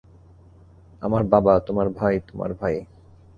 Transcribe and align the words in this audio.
আমার 1.01 1.23
বাবা-- 1.23 1.53
তোমার 1.67 1.87
ভাই, 1.89 2.15
তোমার 2.27 2.51
ভাই! 2.53 2.75